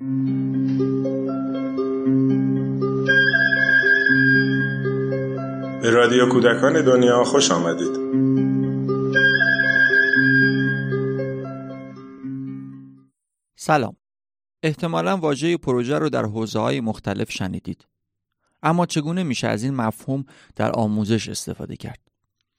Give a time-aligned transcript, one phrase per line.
[0.00, 0.06] به
[5.90, 7.96] رادیو کودکان دنیا خوش آمدید.
[13.56, 13.96] سلام.
[14.62, 17.86] احتمالا واژه پروژه رو در حوزه های مختلف شنیدید.
[18.62, 20.24] اما چگونه میشه از این مفهوم
[20.56, 22.00] در آموزش استفاده کرد؟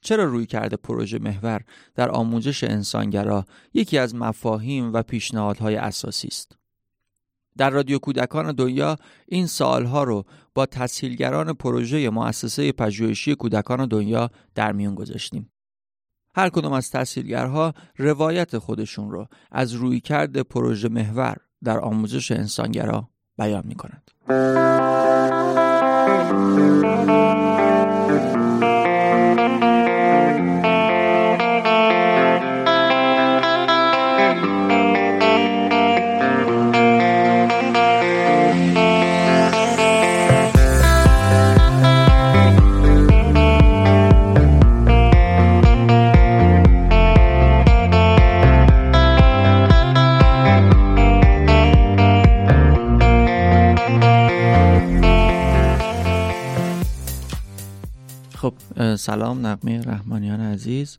[0.01, 1.61] چرا روی کرده پروژه محور
[1.95, 6.64] در آموزش انسانگرا یکی از مفاهیم و پیشنهادهای اساسی است؟
[7.57, 8.95] در رادیو کودکان دنیا
[9.27, 15.51] این سالها رو با تسهیلگران پروژه مؤسسه پژوهشی کودکان دنیا در میون گذاشتیم.
[16.35, 23.63] هر کدام از تسهیلگرها روایت خودشون رو از رویکرد پروژه محور در آموزش انسانگرا بیان
[23.67, 24.11] می کنند.
[58.97, 60.97] سلام نقمه رحمانیان عزیز.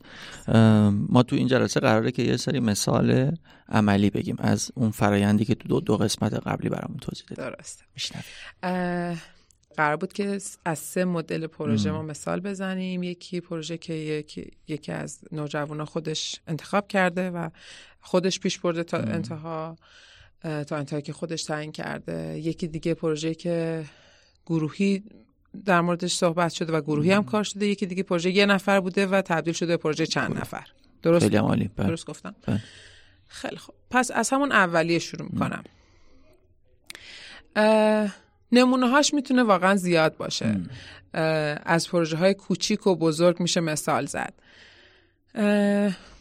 [1.09, 3.35] ما تو این جلسه قراره که یه سری مثال
[3.69, 7.83] عملی بگیم از اون فرایندی که تو دو, دو قسمت قبلی برامون توضیح دادیم درسته.
[9.77, 13.03] قرار بود که از سه مدل پروژه ما مثال بزنیم.
[13.03, 17.49] یکی پروژه که یکی, یکی از نوجوانا خودش انتخاب کرده و
[18.01, 19.77] خودش پیش برده تا انتها
[20.41, 22.39] تا انتهایی که خودش تعیین کرده.
[22.39, 23.85] یکی دیگه پروژه که
[24.45, 25.03] گروهی
[25.65, 27.67] در موردش صحبت شده و گروهی هم کار شده.
[27.67, 30.67] یکی دیگه پروژه یه نفر بوده و تبدیل شده به پروژه چند نفر.
[31.01, 31.69] درست؟ خیلی عالی.
[31.75, 31.87] بله.
[31.87, 32.63] درست گفتم؟ بله.
[33.27, 33.75] خیلی خوب.
[33.89, 35.63] پس از همون اولیه شروع می‌کنم.
[38.51, 40.61] نمونه هاش می‌تونه واقعا زیاد باشه.
[41.65, 44.33] از پروژه های کوچیک و بزرگ میشه مثال زد.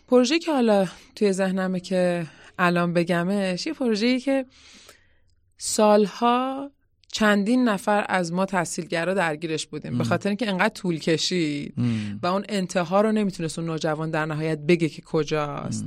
[0.08, 2.26] پروژه که حالا توی ذهنمه که
[2.58, 4.46] الان بگمش یه پروژه‌ای که
[5.58, 6.70] سالها
[7.16, 9.98] چندین نفر از ما تحصیلگرا درگیرش بودیم.
[9.98, 11.74] به خاطر اینکه انقدر طول کشید
[12.22, 15.84] و اون انتها رو نمی‌تونست اون نوجوان در نهایت بگه که کجاست.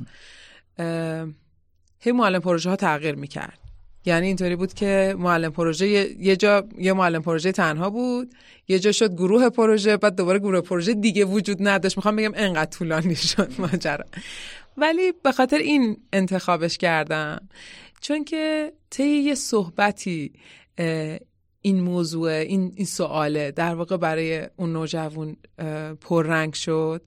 [1.99, 3.59] هی معلم پروژه ها تغییر می‌کرد.
[4.05, 8.33] یعنی اینطوری بود که معلم پروژه یه جا یه معلم پروژه تنها بود
[8.67, 11.97] یه جا شد گروه پروژه بعد دوباره گروه پروژه دیگه وجود نداشت.
[11.97, 14.05] می‌خوام بگم انقدر طولانی شد ماجرا.
[14.77, 17.49] ولی به خاطر این انتخابش کردم.
[18.01, 20.31] چون که طی یه صحبتی
[21.61, 23.51] این موضوع این, این سواله.
[23.51, 25.37] در واقع برای اون نوجوان
[26.01, 27.01] پررنگ شد.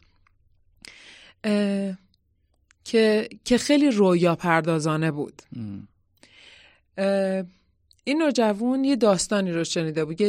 [2.84, 5.42] که که خیلی رویا پردازانه بود.
[8.04, 10.20] این نوجوان یه داستانی رو شنیده بود.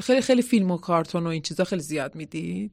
[0.00, 2.72] خیلی خیلی فیلم و کارتون و این چیزا خیلی زیاد می‌دید.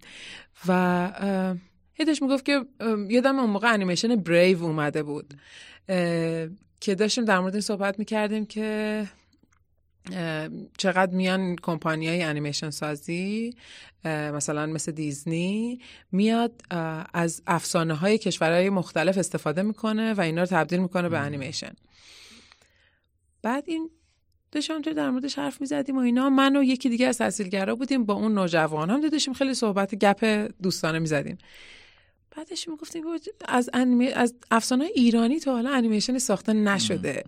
[0.67, 1.61] و
[1.93, 2.65] هیدش می‌گفت که
[3.09, 5.33] یادم اون موقع انیمیشن بریو اومده بود.
[6.79, 9.07] که داشتیم در مورد این صحبت می‌کردیم که
[10.77, 13.55] چقدر میان کمپانی های انیمیشن سازی
[14.05, 15.79] مثلا مثل دیزنی
[16.11, 16.61] میاد
[17.13, 21.73] از افسانه های کشورهای مختلف استفاده می‌کنه و اینا رو تبدیل می‌کنه به انیمیشن.
[23.41, 23.89] بعد این
[24.51, 26.29] داشتم تو در موردش حرف می‌زدیم و اینا.
[26.29, 28.89] من و یکی دیگه از تحصیلگرا بودیم با اون نوجوان.
[28.89, 31.37] هم داشتیم خیلی صحبت گپ دوستانه می‌زدیم.
[32.37, 33.03] بعدش می‌گفتیم
[33.45, 34.07] از انیمی...
[34.07, 37.23] از افسانه ایرانی تا حالا انیمیشن ساخته نشده.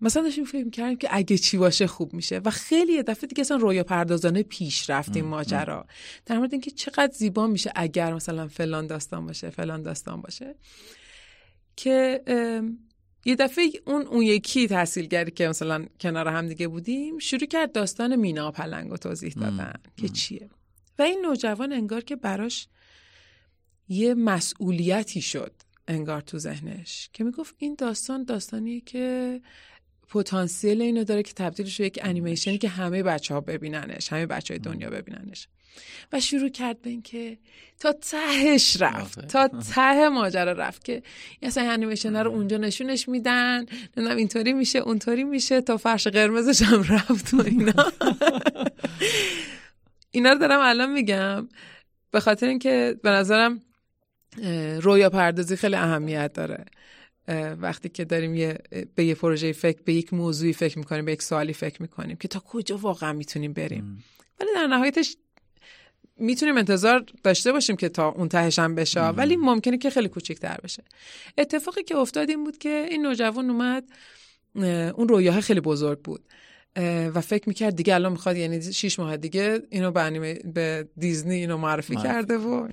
[0.00, 3.40] مثلا داشتیم فکر کردیم که اگه چی باشه خوب میشه و خیلی یه دفعه دیگه
[3.40, 5.86] اصلا رویا پردازانه پیش رفتیم ماجرا.
[6.26, 10.54] در مورد اینکه چقدر زیبا میشه اگر مثلا فلان داستان باشه فلان داستان باشه.
[11.76, 12.22] که
[13.24, 18.16] یه دفعه اون اون یکی تحصیلگری که مثلا کنار هم دیگه بودیم شروع کرد داستان
[18.16, 20.50] مینا پلنگ و توضیح دادن که چیه.
[20.98, 22.68] و این نوجوان انگار که براش
[23.88, 25.52] یه مسئولیتی شد
[25.88, 29.40] انگار تو ذهنش که می‌گفت این داستان داستانیه که
[30.10, 34.54] پتانسیل اینو داره که تبدیلش به یک انیمیشنی که همه بچه ها ببیننش همه بچه
[34.54, 35.48] های دنیا ببیننش.
[36.12, 37.38] و شروع کرد به اینکه
[37.80, 41.02] تا تهش رفت تا ته ماجرا رفت که
[41.42, 46.82] اصلا انیمیشن رو اونجا نشونش میدن نمی‌دونم اینطوری میشه اونطوری میشه تا فرش قرمزش هم
[46.82, 47.72] رفت و اینا.
[50.10, 51.48] اینا رو دارم الان میگم
[52.10, 53.60] به خاطر اینکه به نظرم
[54.80, 56.64] رویا پردازی خیلی اهمیت داره.
[57.60, 58.58] وقتی که داریم یه
[58.94, 62.28] به یه پروژه فکر به یک موضوعی فکر می‌کنیم به یک سوالی فکر می‌کنیم که
[62.28, 64.04] تا کجا واقعا می‌تونیم بریم.
[64.40, 65.16] ولی در نهایتش
[66.16, 69.00] می‌تونیم انتظار داشته باشیم که تا اون تهش هم بشه.
[69.00, 70.82] ولی ممکنه که خیلی کوچیک‌تر بشه.
[71.38, 73.84] اتفاقی که افتاد این بود که این نوجوان اومد
[74.94, 76.24] اون رویاه خیلی بزرگ بود.
[77.14, 81.56] و فکر می‌کرد دیگه الان می‌خواد یعنی شیش ماه دیگه اینو به, به دیزنی اینو
[81.56, 82.68] معرفی کرده و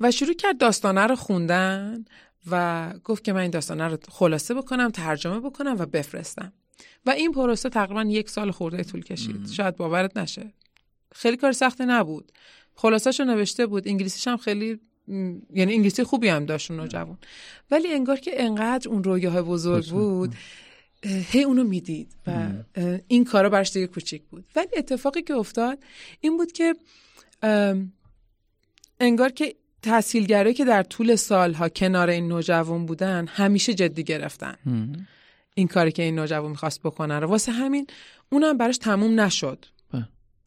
[0.00, 2.04] و شروع کرد داستانه رو خوندن.
[2.50, 6.52] و گفت که من این داستانه رو خلاصه بکنم ترجمه بکنم و بفرستم.
[7.06, 9.48] و این پروسه تقریبا یک سال خورده طول کشید.
[9.50, 10.52] شاید باورت نشه.
[11.12, 12.32] خیلی کار سختی نبود.
[12.74, 13.88] خلاصش رو نوشته بود.
[13.88, 17.18] انگلیسیش هم خیلی یعنی انگلیسی خوبی هم داشت اون جوان.
[17.70, 20.34] ولی انگار که انقدر اون رویاه بزرگ بود
[21.02, 22.48] هی اونو می‌دید و
[23.08, 24.44] این کارا برش دیگه کوچیک بود.
[24.56, 25.78] ولی اتفاقی که افتاد
[26.20, 26.74] این بود که
[29.00, 34.56] انگار که تحصیلگرایی که در طول سالها کنار این نوجوان بودن همیشه جدی گرفتن.
[35.54, 37.28] این کاری که این نوجوان می‌خواست بکنن رو.
[37.28, 37.86] واسه همین
[38.32, 39.66] اونم براش تموم نشد.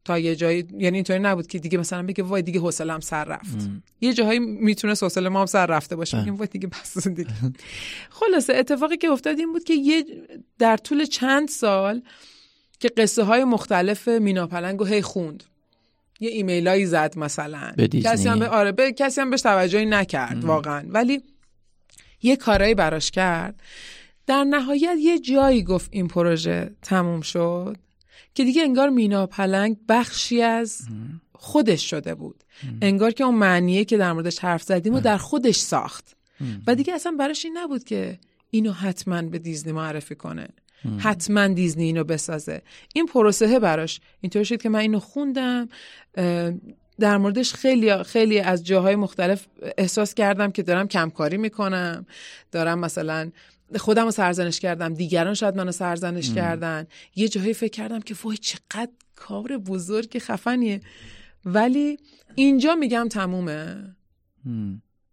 [0.06, 3.70] تا یه جایی یعنی اینطوری نبود که دیگه مثلا بگه وای دیگه حوصله‌ام سر رفت.
[4.02, 6.18] یه جاهایی می‌تونه حوصله ما هم سر رفته باشه.
[6.18, 7.30] میگیم وای دیگه بس دیگه.
[8.10, 10.06] خلاصه اتفاقی که افتاد این بود که یه
[10.60, 12.02] در طول چند سال
[12.80, 15.44] که قصه های مختلف مینا پلنگو هی خوند.
[16.20, 17.72] یه ایمیلایی زد مثلا.
[18.04, 20.84] کسی هم به آره به کسی هم بهش توجهی نکرد واقعا.
[20.90, 21.22] ولی
[22.22, 23.62] یه کارایی براش کرد.
[24.28, 27.78] در نهایت یه جایی گفت این پروژه تموم شد
[28.34, 30.82] که دیگه انگار مینا پلنگ بخشی از
[31.34, 32.44] خودش شده بود.
[32.82, 36.16] انگار که اون معنیه که در موردش حرف زدیم و در خودش ساخت.
[36.68, 40.48] و دیگه اصلا براش این نبود که اینو حتما به دیزنی معرفی کنه.
[40.98, 42.62] حتما دیزنی اینو بسازه.
[42.96, 45.70] این پروسه براش اینطور شد که من اینو خوندم
[47.00, 49.46] در موردش خیلی خیلی از جاهای مختلف
[49.78, 52.06] احساس کردم که دارم کمکاری می‌کنم.
[52.52, 53.32] دارم مثلا
[53.76, 56.88] خودم رو سرزنش کردم دیگران شاید منو سرزنش کردن.
[57.16, 60.82] یه جاهایی فکر کردم که وای چقدر کار بزرگ خفنیه.
[61.46, 61.98] ولی
[62.36, 63.96] اینجا میگم تمومه.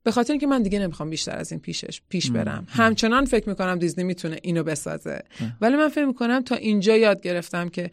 [0.02, 2.66] به خاطر اینکه من دیگه نمی‌خوام بیشتر از این پیشش پیش برم.
[2.68, 5.22] همچنان فکر می‌کنم دیزنی می‌تونه اینو بسازه.
[5.60, 7.90] ولی من فکر می‌کنم تا اینجا یاد گرفتم که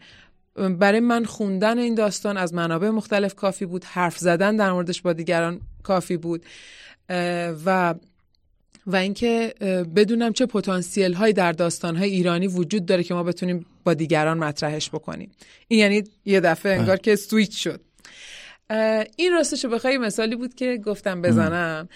[0.54, 3.84] برای من خوندن این داستان از منابع مختلف کافی بود.
[3.84, 6.44] حرف زدن در موردش با دیگران کافی بود.
[7.64, 7.94] و
[8.86, 9.54] و اینکه
[9.96, 14.38] بدونم چه پتانسیل هایی در داستان های ایرانی وجود داره که ما بتونیم با دیگران
[14.38, 15.30] مطرحش بکنیم.
[15.68, 17.80] این یعنی یه دفعه انگار که سویچ شد.
[19.16, 21.88] این راستش بخوای مثالی بود که گفتم بزنم.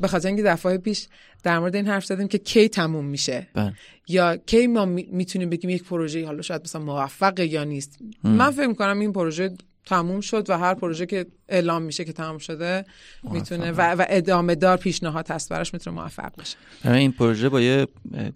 [0.00, 1.06] به خاطر اینکه دفعه پیش
[1.42, 3.46] در مورد این حرف زدیم که کی تموم میشه.
[3.54, 3.72] بله.
[4.08, 7.98] یا کی ما می‌تونیم بگیم یک پروژه حالا شاید مثلا موفقه یا نیست.
[8.24, 9.50] من فکر می‌کنم این پروژه
[9.88, 12.84] تموم شد و هر پروژه که اعلام میشه که تموم شده
[13.32, 17.86] می‌تونه و, و ادامه دار پیشنهاد هست براش می‌تونه موفق بشه این پروژه با یه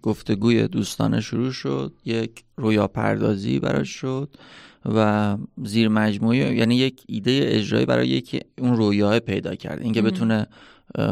[0.02, 4.36] گفتگوی دوستانه شروع شد یک رویا پردازی براش شد
[4.84, 9.82] و زیر مجموعه یعنی یک ایده اجرایی برای یک اون رویاه پیدا کرد.
[9.82, 10.46] اینکه بتونه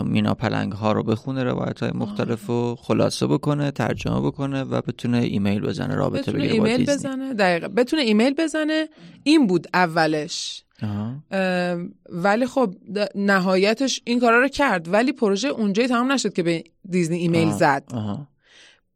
[0.05, 5.19] مینا پلنگ ها رو بخونه روایت های مختلف و خلاصه بکنه ترجمه بکنه و بتونه
[5.19, 7.35] ایمیل بزنه رابطه بگیره ایمیل بزنه.
[7.35, 7.69] دقیقا.
[7.69, 8.88] بتونه ایمیل بزنه.
[9.23, 10.65] این بود اولش.
[12.09, 12.75] ولی خب
[13.15, 14.93] نهایتش این کارا رو کرد.
[14.93, 17.85] ولی پروژه اونجایی تمام نشد که به دیزنی ایمیل زد.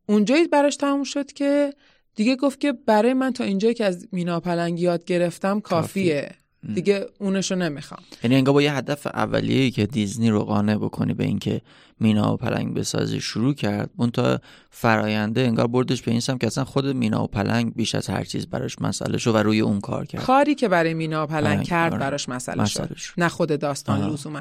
[0.08, 1.74] اونجایی براش تموم شد که
[2.14, 6.30] دیگه گفت که برای من تا اینجایی که از مینا پلنگ یاد گرفتم کافیه.
[6.74, 8.00] دیگه اونشو نمی‌خوام.
[8.24, 11.60] یعنی انگار با یه هدف اولیه‌ای که دیزنی رو قانع بکنی به اینکه
[12.00, 14.40] مینا و پلنگ بسازی شروع کرد اون تا
[14.70, 18.24] فراینده انگار بردش به این سمت که اصلا خود مینا و پلنگ بیش از هر
[18.24, 20.22] چیز براش مسئله شد و روی اون کار کرد.
[20.22, 22.00] کاری که برای مینا و پلنگ کرد آره.
[22.00, 22.90] براش مسئله, شد.
[23.18, 24.40] نه خود داستان لزوما.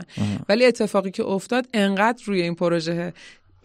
[0.50, 3.14] ولی اتفاقی که افتاد انقدر روی این پروژه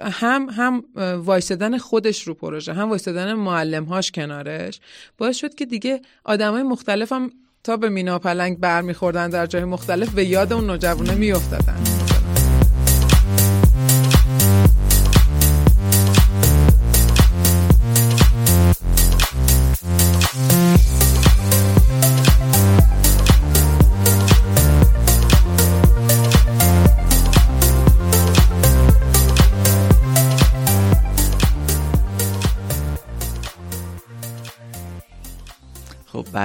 [0.01, 0.85] هم هم
[1.25, 4.81] وایستدن خودش رو پروژه هم وایستدن معلمهاش کنارش
[5.19, 7.31] باعث شد که دیگه آدمای مختلف هم
[7.69, 11.98] تا به مینا پلنگ برمیخوردن در جای مختلف به یاد اون نوجوانه میافتادن.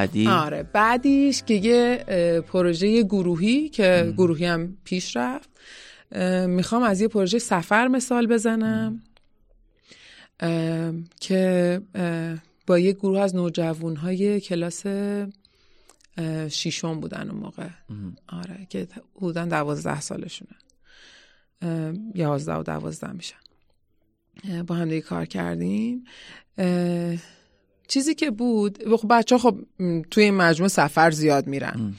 [0.04, 2.04] بعدی؟ آره بعدیش که یه
[2.48, 5.50] پروژه گروهی که گروهی هم پیش رفت.
[6.48, 9.04] می‌خوام از یه پروژه سفر مثال بزنم.
[11.20, 11.82] که
[12.68, 14.84] با یه گروه از نوجوان های کلاس
[16.50, 17.70] شیشم بودن اون موقع.
[18.28, 20.56] آره که بودن دوازده سالشونه.
[22.16, 23.36] یازده و دوازده میشن.
[24.68, 26.06] با هم دیگه کار کردیم.
[27.94, 29.58] چیزی که بود خب بچه خب
[30.12, 31.94] توی این مجموعه سفر زیاد میرن.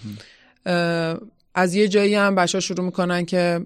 [1.55, 3.61] از یه جایی هم بچه ها شروع می‌کنن که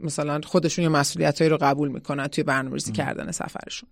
[0.00, 3.88] مثلا خودشون یه مسئولیت رو قبول می‌کنن توی برنامه‌ریزی کردن سفرشون.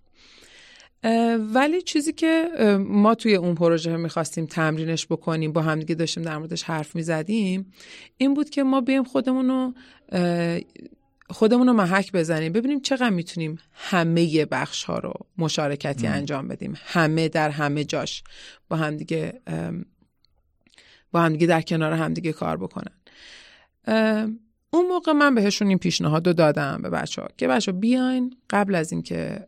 [1.53, 2.49] ولی چیزی که
[2.79, 7.73] ما توی اون پروژه می‌خواستیم تمرینش بکنیم با همدیگه داشتیم در موردش حرف می‌زدیم
[8.17, 9.73] این بود که ما بیم خودمون رو
[11.29, 16.77] خودمون رو محک بزنیم ببینیم چقدر می‌تونیم همه بخش ها رو مشارکتی انجام بدیم.
[16.85, 18.23] همه در همه جاش
[18.69, 19.41] با همدیگه
[21.11, 22.91] با همدیگه در کنار همدیگه کار بکنن.
[24.69, 28.37] اون موقع من بهشون این پیشنهاد رو دادم به بچه ها که بچه ها بیاین
[28.49, 29.47] قبل از اینکه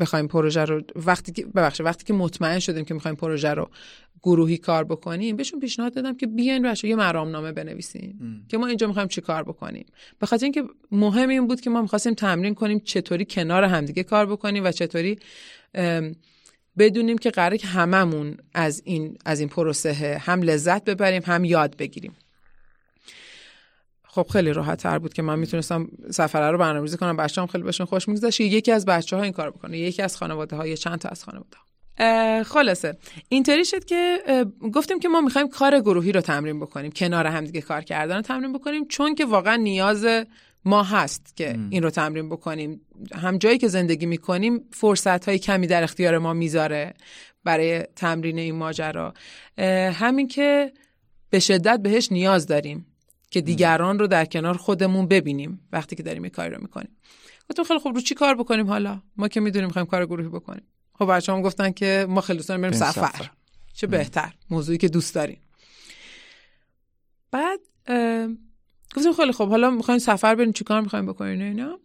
[0.00, 3.70] بخوایم پروژه رو وقتی که ببخشید وقتی که مطمئن شدیم که می‌خوایم پروژه رو
[4.22, 8.86] گروهی کار بکنیم بهشون پیشنهاد دادم که بیاین بچه یه مرامنامه بنویسیم که ما اینجا
[8.86, 9.86] می‌خوایم چی کار بکنیم.
[10.18, 14.26] به خاطر اینکه مهم این بود که ما می‌خواستیم تمرین کنیم چطوری کنار همدیگه کار
[14.26, 15.18] بکنیم و چطوری
[16.78, 21.76] بدونیم که قراره که هممون از این از این پروسه هم لذت ببریم هم یاد
[21.76, 22.12] بگیریم.
[24.18, 27.16] خب خیلی راحت تر بود که من می‌تونستم سفره رو برنامه‌ریزی کنم.
[27.16, 28.40] بچه‌ام خیلی بهشون خوش میگذشت.
[28.40, 29.78] یکی از بچه ها این کار بکنه.
[29.78, 31.56] یکی از خانواده ها چند تا از خانواده
[32.44, 32.96] خلاصه.
[33.28, 34.18] اینطوری شد که
[34.74, 36.90] گفتیم که ما می‌خوایم کار گروهی رو تمرین بکنیم.
[36.90, 38.88] کنار همدیگه کار کردن رو تمرین بکنیم.
[38.88, 40.06] چون که واقعا نیاز
[40.64, 42.80] ما هست که این رو تمرین بکنیم.
[43.14, 46.94] هم جایی که زندگی می‌کنیم فرصت های کمی در اختیار ما می‌ذاره
[47.44, 49.14] برای تمرین این ماجرا.
[49.92, 50.72] همین که
[51.30, 52.86] به شدت بهش نیاز داریم.
[53.30, 56.96] که دیگران رو در کنار خودمون ببینیم وقتی که داریم این کاری رو می‌کنیم.
[57.50, 60.66] گفتم خیلی خوب رو چی کار بکنیم حالا؟ ما که می‌دونیم می‌خوایم کار گروهی بکنیم.
[60.98, 62.90] خب بچه هم گفتن که ما خیلی دوست بریم سفر.
[62.92, 63.30] سفر.
[63.72, 65.40] چه بهتر موضوعی که دوست داریم.
[67.30, 67.60] بعد
[68.96, 71.78] گفتیم خیلی خوب حالا می‌خوایم سفر بریم چیکار می‌خوایم بکنیم اینا.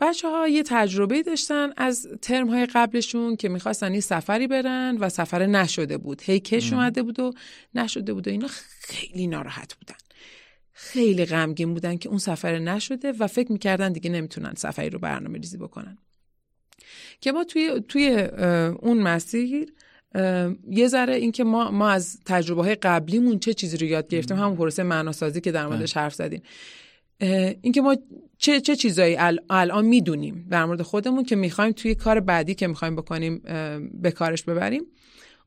[0.00, 5.08] بچه ها یه تجربه داشتن از ترم های قبلشون که می‌خواستن یه سفری برن و
[5.08, 6.22] سفر نشده بود.
[6.22, 7.32] هی کش اومده بود و
[7.74, 8.48] نشده بود و اینا
[8.80, 9.94] خیلی ناراحت بودن.
[10.80, 15.38] خیلی غمگین بودن که اون سفر نشده و فکر می‌کردن دیگه نمی‌تونن سفری رو برنامه
[15.38, 15.98] ریزی بکنن.
[17.20, 18.28] که ما توی, توی
[18.80, 19.72] اون مسیر
[20.70, 24.56] یه ذره اینکه ما ما از تجربه های قبلیمون چه چیزی رو یاد گرفتیم همون
[24.56, 26.42] پروسه معناسازی که در موردش حرف زدیم.
[27.62, 27.96] اینکه ما
[28.38, 29.16] چه چه چیزایی
[29.50, 33.38] الان می‌دونیم در مورد خودمون که می‌خوایم توی کار بعدی که می‌خوایم بکنیم
[34.02, 34.82] به کارش ببریم.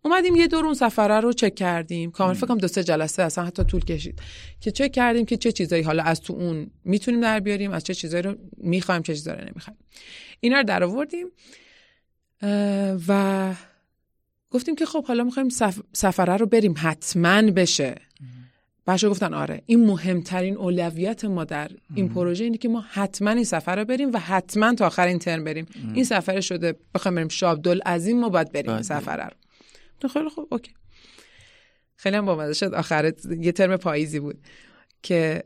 [0.04, 2.12] اومدیم یه دور اون سفره رو چک کردیم.
[2.12, 4.22] کامل فکرم دو سه جلسه اصلا حتی طول کشید
[4.60, 7.94] که چک کردیم که چه چیزایی حالا از تو اون می‌تونیم در بیاریم از چه
[7.94, 9.78] چیزایی رو می‌خوایم چه چیزایی رو نمی‌خوایم.
[10.40, 11.28] اینا رو در آوردیم
[13.08, 13.54] و
[14.50, 15.80] گفتیم که خب حالا می‌خوایم سف...
[15.94, 17.96] سفره رو بریم حتما بشه.
[18.88, 23.44] بچه گفتن آره این مهمترین اولویت ما در این پروژه اینه که ما حتما این
[23.44, 25.66] سفر رو بریم و حتما تا آخر این ترم بریم.
[25.94, 29.32] این سفر شده بخوایم بریم شابدل از این ما باید بریم این سفر رو.
[30.08, 30.74] خیلی خوب اوکی.
[31.96, 32.74] خیلی هم بامزه شد.
[32.74, 34.48] آخر یه ترم پاییزی بود
[35.04, 35.44] که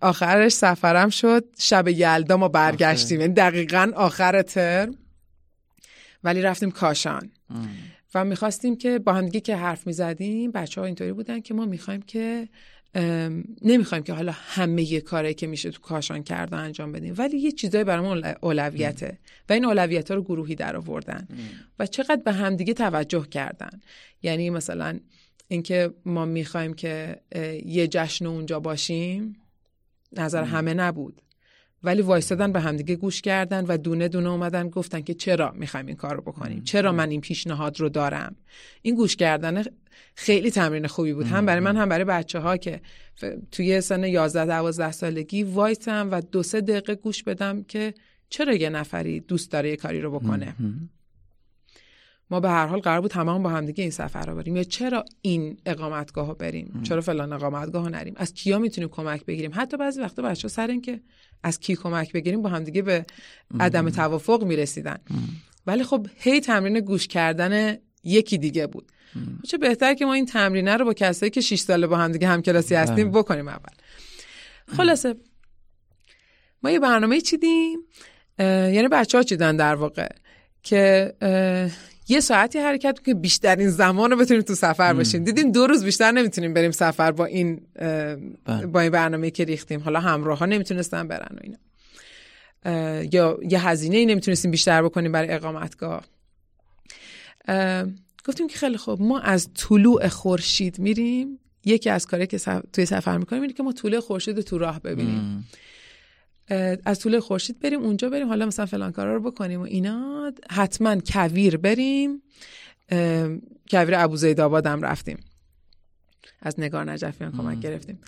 [0.00, 1.44] آخرش سفرم شد.
[1.58, 3.20] شب یلدا ما برگشتیم.
[3.20, 4.94] یعنی دقیقا آخر ترم.
[6.24, 7.30] ولی رفتیم کاشان.
[8.14, 12.02] و می‌خواستیم که با همدیگه که حرف می‌زدیم بچه ها اینطوری بودن که ما می‌خوایم
[12.02, 12.48] که
[13.62, 17.14] نمی‌خوایم که حالا همه کاری که میشه تو کاشان کرده انجام بدیم.
[17.18, 19.18] ولی یه چیزایی برامون اولویته.
[19.48, 21.28] و این اولویت ها رو گروهی در آوردن.
[21.78, 23.80] و چقدر به همدیگه توجه کردن.
[24.22, 25.00] یعنی مثلا
[25.48, 27.20] اینکه ما می‌خوایم که
[27.64, 29.36] یه جشن اونجا باشیم
[30.12, 31.22] نظر همه نبود.
[31.82, 35.96] ولی وایستادن به همدیگه گوش کردن و دونه دونه اومدن گفتن که چرا می‌خوایم این
[35.96, 38.36] کار رو بکنیم چرا من این پیشنهاد رو دارم؟
[38.82, 39.62] این گوش کردن
[40.14, 41.26] خیلی تمرین خوبی بود.
[41.26, 42.80] هم برای من هم برای بچه ها که
[43.52, 47.94] توی سن 11 12 سالگی وایسم و دو سه دقیقه گوش بدم که
[48.28, 50.54] چرا یه نفری دوست داره یه کاری رو بکنه؟
[52.30, 54.56] ما به هر حال قرار بود تمام با همدیگه این سفر رو بریم.
[54.56, 59.24] یا چرا این اقامتگاه رو بریم؟ چرا فلان اقامتگاه رو نریم؟ از کیا می‌تونیم کمک
[59.24, 61.00] بگیریم؟ حتی بعضی وقتا بچه سر این که
[61.42, 63.06] از کی کمک بگیریم با همدیگه به
[63.60, 64.98] عدم توافق می‌رسیدن.
[65.66, 68.92] ولی خب هی تمرین گوش کردن یکی دیگه بود.
[69.48, 72.74] چه بهتر که ما این تمرینه رو با کسایی که 6 ساله با همدیگه همکلاسی
[72.74, 73.22] هستیم بله.
[73.22, 73.72] بکنیم اول.
[74.76, 75.14] خلاصه
[76.62, 77.78] ما یه برنامه چیدیم
[78.38, 80.08] یعنی بچه ها چیدن در واقع؟
[80.62, 81.14] که
[82.10, 86.12] یه ساعتی حرکت که بیشترین زمان رو بتونیم تو سفر باشیم دیدیم دو روز بیشتر
[86.12, 87.60] نمی‌تونیم بریم سفر با این
[88.44, 88.66] بله.
[88.66, 89.80] با این برنامه که ریختیم.
[89.80, 91.58] حالا همراه ها نمی‌تونستن برن و اینا.
[93.12, 96.04] یا یه هزینه ای نمی‌تونستیم بیشتر بکنیم برای اقامتگاه.
[98.24, 101.38] گفتیم که خیلی خوب ما از طلوع خورشید میریم.
[101.64, 102.38] یکی از کاری که
[102.72, 105.48] توی سفر می‌کنیم اینه که ما طلوع خورشید رو تو راه ببینیم.
[106.84, 110.32] از طول خورشید بریم اونجا بریم حالا مثلا فلان کارا رو بکنیم و اینا.
[110.50, 112.22] حتما کویر بریم.
[113.70, 115.18] کویر ابوزید آبادم رفتیم.
[116.42, 117.98] از نگار نجفیان کمک گرفتیم.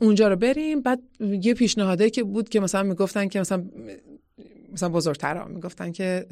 [0.00, 0.80] اونجا رو بریم.
[0.80, 3.64] بعد یه پیشنهاده که بود که مثلا می‌گفتن که مثلا
[4.72, 6.26] مثلا بزرگترها می‌گفتن که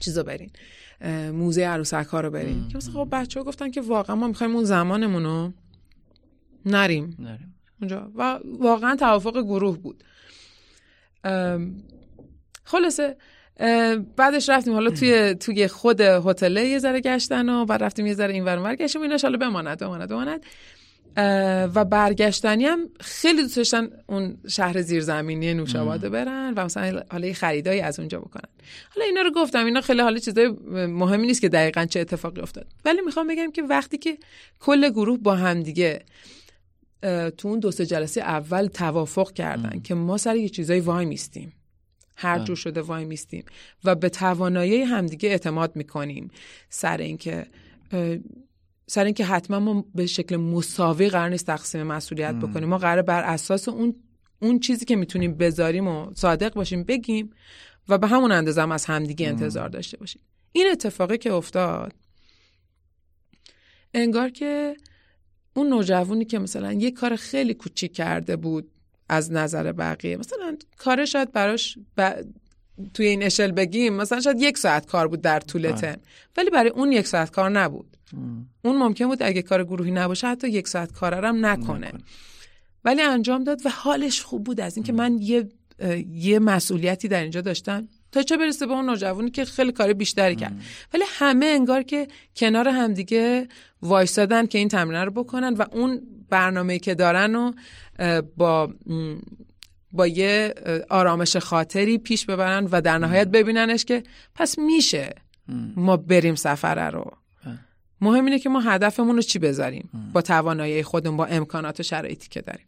[0.00, 0.50] چیزا برین.
[1.32, 2.68] موزه عروسک ها رو برین.
[2.68, 5.52] که مثلا خب بچه ها گفتن که واقعا ما می‌خوایم اون زمانمون رو
[6.66, 7.16] نریم.
[7.18, 7.54] نریم.
[7.80, 8.10] اونجا.
[8.14, 10.04] و واقعا توافق گروه بود.
[12.64, 13.16] خلاصه
[14.16, 18.34] بعدش رفتیم حالا توی توی خود هتل یه ذره گشتن و بعد رفتیم یه ذره
[18.34, 19.02] این ور گشتیم.
[19.02, 20.46] اینا حالا بماند بماند بماند.
[21.74, 27.32] و برگشتنی هم خیلی دوست داشتن اون شهر زیرزمینی نوشاباده برن و مثلا حالا یه
[27.32, 28.48] خریدایی از اونجا بکنن.
[28.94, 30.48] حالا اینا رو گفتم اینا خیلی حالا چیزای
[30.86, 32.66] مهمی نیست که دقیقا چه اتفاقی افتاد.
[32.84, 34.18] ولی می‌خوام بگم که وقتی که
[34.60, 36.04] کل گروه با هم دیگه
[37.36, 41.52] تو اون دو سه جلسه اول توافق کردن که ما سر یه چیزای وای میستیم.
[42.16, 43.44] هر جور شده وای میستیم.
[43.84, 46.30] و به توانایی همدیگه اعتماد می‌کنیم.
[46.70, 47.46] سر اینکه
[48.86, 52.68] سر اینکه حتما ما به شکل مساوی قرار نیست تقسیم مسئولیت بکنیم.
[52.68, 53.94] ما قرار بر اساس اون
[54.42, 57.30] اون چیزی که می‌تونیم بذاریم و صادق باشیم بگیم
[57.88, 60.22] و به همون اندازه هم از همدیگه انتظار داشته باشیم.
[60.52, 61.92] این اتفاقی که افتاد
[63.94, 64.76] انگار که
[65.58, 68.70] اون نوجوانی که مثلا یه کار خیلی کوچیک کرده بود
[69.08, 71.78] از نظر بقیه مثلا کار شاید براش
[72.94, 75.98] توی این اشل بگیم مثلا شاید یک ساعت کار بود در طول ترم
[76.36, 77.96] ولی برای اون یک ساعت کار نبود.
[78.64, 81.92] اون ممکن بود اگه کار گروهی نباشه حتی یک ساعت کارم نکنه.
[82.84, 85.48] ولی انجام داد و حالش خوب بود از اینکه من یه
[86.12, 87.88] یه مسئولیتی در اینجا داشتم.
[88.12, 90.52] تا چه برسه به اون نوجوانی که خیلی کار بیشتری کرد.
[90.94, 93.48] ولی همه انگار که کنار همدیگه
[93.82, 96.00] وایسادن که این تمرینه رو بکنن و اون
[96.30, 97.52] برنامه که دارن و
[98.36, 98.74] با
[99.92, 100.54] با یه
[100.90, 104.02] آرامش خاطری پیش ببرن و در نهایت ببیننش که
[104.34, 105.14] پس میشه
[105.76, 107.12] ما بریم سفره رو.
[108.00, 112.28] مهم اینه که ما هدفمون رو چی بذاریم؟ با توانایی خودمون با امکانات و شرایطی
[112.28, 112.66] که داریم.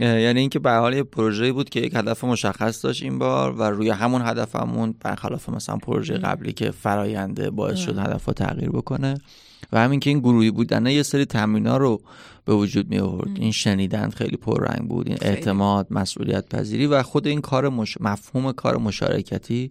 [0.00, 3.62] یعنی اینکه به حال یه پروژه بود که یک هدف مشخص داشت این بار و
[3.62, 9.14] روی همون هدفمون برخلاف مثلا پروژه قبلی که فراینده باعث شد هدف رو تغییر بکنه
[9.72, 12.00] و همین که این گروهی بودن یه سری تمرینا رو
[12.44, 17.26] به وجود می آورد این شنیدن خیلی پررنگ بود این اعتماد مسئولیت پذیری و خود
[17.26, 17.68] این کار
[18.00, 19.70] مفهوم کار مشارکتی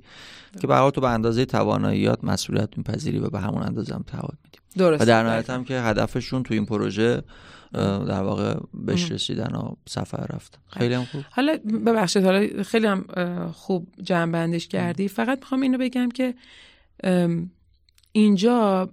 [0.62, 4.38] که برای تو به اندازه تواناییات مسئولیت میپذیری و به همون اندازه هم تعهد
[4.78, 7.24] درست و در نهایت هم که هدفشون تو این پروژه
[7.74, 10.60] در واقع بهش رسیدن و سفر رفت.
[10.68, 10.94] خیلی.
[10.94, 11.24] هم خوب.
[11.32, 13.06] حالا ببخشید حالا خیلی هم
[13.52, 15.08] خوب جمع بندش کردی.
[15.08, 16.34] فقط می‌خوام اینو بگم که
[18.12, 18.90] اینجا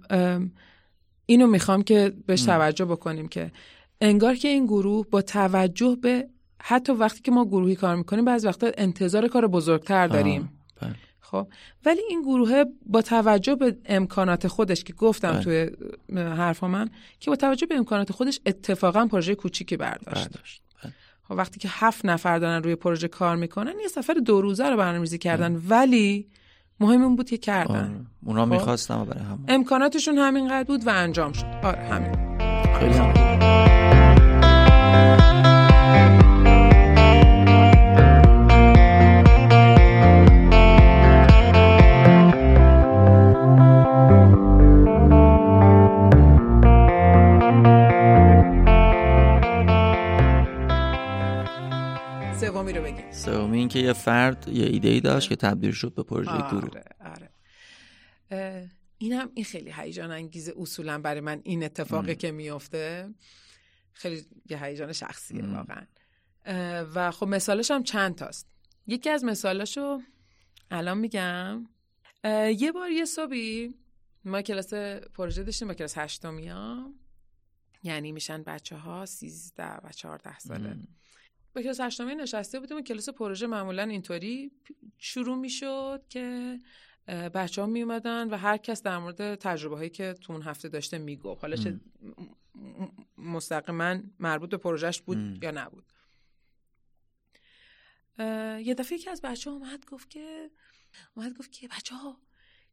[1.25, 3.51] اینو می‌خوام که بهش توجه بکنیم که
[4.01, 6.27] انگار که این گروه با توجه به
[6.61, 10.49] حتی وقتی که ما گروهی کار می‌کنیم بعض وقتا انتظار کار بزرگتر داریم.
[10.81, 10.95] بله.
[11.43, 11.47] خب.
[11.85, 15.43] ولی این گروه با توجه به امکانات خودش که گفتم بله.
[15.43, 15.69] توی
[16.15, 20.27] حرف من که با توجه به امکانات خودش اتفاقا پروژه کوچیکی برداشت.
[20.27, 20.61] برداشت.
[20.83, 20.93] بله.
[21.27, 24.77] خب وقتی که هفت نفر دارن روی پروژه کار می‌کنن یه سفر دو روزه رو
[24.77, 25.61] برنامه‌ریزی کردن.
[25.69, 26.27] ولی
[26.79, 27.75] مهم این بود که کردن.
[27.75, 28.05] آره.
[28.25, 28.51] اونا خب.
[28.51, 29.45] می‌خواستم برای همون.
[29.47, 31.45] امکاناتشون همینقدر بود و انجام شد.
[31.63, 32.39] آره همین.
[32.79, 33.94] خیلی هم
[53.25, 56.69] سومی این که یه فرد یه ایده ای داشت که تبدیل شد به پروژه گروه.
[56.69, 56.83] آره.
[56.99, 57.29] آره
[58.31, 63.09] اه، این هم این خیلی هیجان انگیزه اصولا برای من این اتفاقی که میفته
[63.93, 65.85] خیلی یه هیجان شخصیه واقعا.
[66.45, 68.47] اه، و خب مثالش هم چند تاست.
[68.87, 70.01] یکی از مثالاشو
[70.71, 71.67] الان میگم.
[72.57, 73.73] یه بار یه صبحی
[74.25, 74.73] ما کلاس
[75.13, 76.93] پروژه داشتیم با کلاس هشتمی ها
[77.83, 80.77] یعنی میشن بچه ها سیزده و چهارده ساله.
[81.55, 84.51] با کلاس هشتمی نشسته بودیم و کلاس پروژه معمولا اینطوری
[84.97, 86.59] شروع می‌شد که
[87.07, 90.69] بچه ها می اومدن و هر کس در مورد تجربه هایی که تو اون هفته
[90.69, 91.41] داشته می‌گفت.
[91.41, 91.79] حالا چه
[93.17, 95.39] مستقیما مربوط به پروژهش بود م.
[95.41, 95.85] یا نبود.
[98.65, 100.51] یه دفعه یکی از بچه ها اومد گفت که
[101.15, 102.21] اومد گفت که بچه ها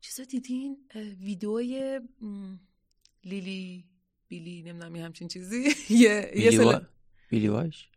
[0.01, 0.89] چیزا دیدین؟
[1.21, 2.01] ویدئوی
[3.25, 3.85] لیلی
[4.29, 5.69] بیلی نمی‌دونم همچین چیزی.
[5.91, 6.31] یه.
[7.31, 7.89] بیلی واش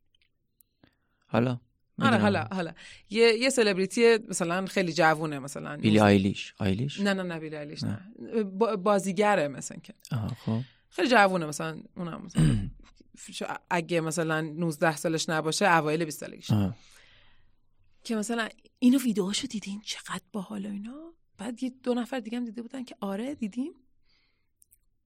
[1.36, 1.60] حالا
[2.13, 2.17] آره.
[2.17, 2.74] حالا حالا.
[3.10, 5.78] یه یه سلبریتی مثلا خیلی جوونه مثلا.
[5.78, 6.54] بیلی آیلیش.
[6.60, 8.00] آیلیش؟ نه نه نه بیلی آیلیش نه.
[8.43, 9.93] با- بازیگره مثلا که.
[10.45, 10.60] خب.
[10.89, 12.69] خیلی جوونه مثلا اونم مثلا.
[13.69, 16.52] اگه مثلا 19 سالش نباشه اوایل 20 سالگیش.
[18.04, 21.13] که مثلا اینو ویدیوهاشو دیدین؟ چقدر باحال اینا.
[21.38, 23.74] بعد یه دو نفر دیگه هم دیده بودن که آره دیدیم.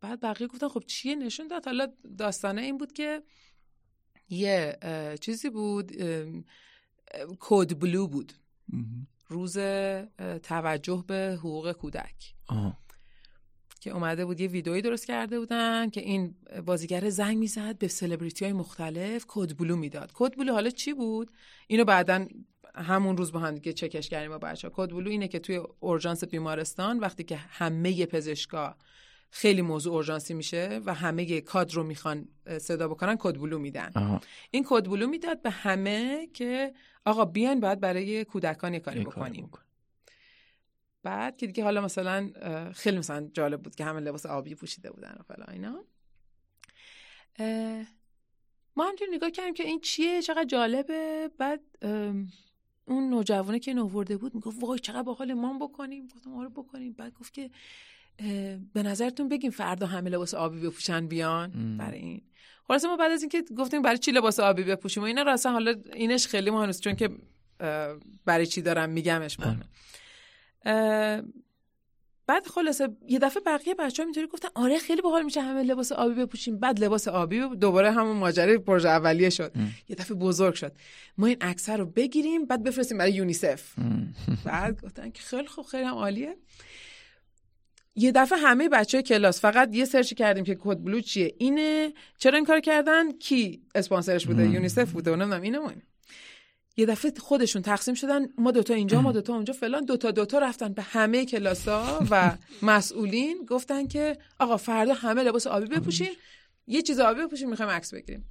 [0.01, 1.65] بعد بقیه گفتن خب چیه؟ نشون داد.
[1.65, 1.87] حالا
[2.17, 3.23] داستانه این بود که
[4.29, 4.77] یه
[5.21, 5.91] چیزی بود
[7.39, 8.33] code blue بود.
[9.27, 9.57] روز
[10.43, 12.35] توجه به حقوق کودک.
[13.81, 18.45] که اومده بود یه ویدئویی درست کرده بودن که این بازیگر زنگ می‌زد به سلبریتی
[18.45, 20.11] های مختلف code blue می‌داد.
[20.13, 21.31] code blue حالا چی بود؟
[21.67, 22.27] اینو بعدا
[22.75, 26.23] همون روز با هم دیگه چکش کردیم با بچه code blue اینه که توی اورژانس
[26.23, 28.75] بیمارستان وقتی که همه پزشکا
[29.31, 32.27] خیلی موضوع اورژانسی میشه و همه کادر رو می‌خوان
[32.61, 34.19] صدا بکنن کد بلو میدن.
[34.51, 36.73] این کد بلو می‌داد به همه که
[37.05, 39.49] آقا بیاین باید برای کودکان یه کاری بکنیم.
[41.03, 42.31] بعد که دیگه حالا مثلا
[42.75, 45.83] خیلی مثلا جالب بود که همه لباس آبی پوشیده بودن و فلا اینا.
[48.75, 51.29] ما همینطور نگاه کردیم که این چیه چقدر جالبه.
[51.37, 51.61] بعد
[52.85, 56.07] اون نوجوانه که نوورده بود می‌گفت وای چقدر باحال ما بکنیم.
[56.07, 56.93] گفتم آره بکنیم.
[56.93, 57.49] بعد گفت که
[58.73, 62.21] به نظرتون بگیم فردا همه لباس آبی بپوشن بیان؟ برای این.
[62.67, 65.75] خلاصه ما بعد از اینکه گفتیم برای چی لباس آبی بپوشیم و اینا راستن حالا
[65.93, 67.09] اینش خیلی مهم چون که
[68.25, 69.65] برای چی دارم میگمش مهمه.
[72.27, 75.91] بعد خلاصه یه دفعه بقیه بچه ها اینطوری گفتن آره خیلی باحال میشه همه لباس
[75.91, 76.59] آبی بپوشیم.
[76.59, 79.53] بعد لباس آبی دوباره همون ماجرای پروژه اولیه شد.
[79.87, 80.71] یه دفعه بزرگ شد.
[81.17, 83.73] ما این عکس رو بگیریم بعد بفرستیم برای یونیسف.
[84.45, 86.37] بعد گفتن که خیلی خوب خیلی هم عالیه.
[87.95, 91.93] یه دفعه همه بچه کلاس فقط یه سرچ کردیم که کد بلو چیه اینه.
[92.17, 95.81] چرا این کار کردن؟ کی اسپانسرش بوده؟ یونیسف بوده؟ و نمی‌دونم اینه
[96.77, 100.73] یه دفعه خودشون تقسیم شدن ما دوتا اینجا ما دوتا اونجا فلان دوتا دوتا رفتن
[100.73, 106.11] به همه کلاسا و مسئولین گفتن که آقا فردا همه لباس آبی بپوشین
[106.67, 108.25] یه چیز آبی بپوشین می‌خوایم عکس بگیریم.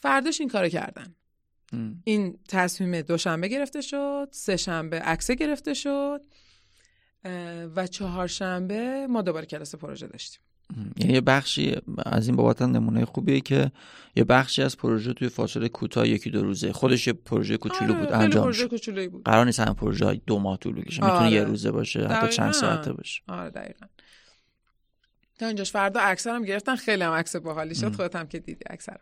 [0.00, 1.14] فرداش این کارو کردن.
[2.04, 6.26] این تصمیم دوشنبه گرفته شد سه شنبه عکس گرفته شد.
[7.76, 10.40] و چهارشنبه ما دوباره کلاس پروژه داشتیم.
[10.96, 13.72] یعنی یه بخشی از این بابت نمونه خوبیه که
[14.16, 16.72] یه بخشی از پروژه توی فاصله کوتاه یکی دو روزه.
[16.72, 19.24] خودش یه پروژه کوچولو آره، بود انجام پروژه کوچولویی بود.
[19.24, 21.02] قرار نیست هم پروژه دو ماه طول بکشه.
[21.02, 21.32] می‌تونه آره.
[21.32, 23.22] یه روزه باشه حتی چند ساعته باشه.
[23.28, 23.86] آره دقیقا.
[25.38, 26.76] تا اینجاش فردا اکثرم گرفتن.
[26.76, 27.94] خیلی هم عکس باحالی شد.
[27.94, 28.96] خودت هم که دیدی اکثر